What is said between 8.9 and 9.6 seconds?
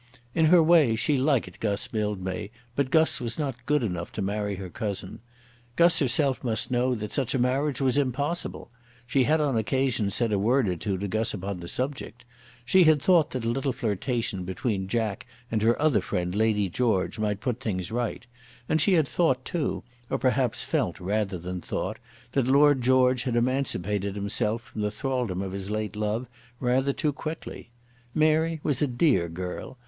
She had on an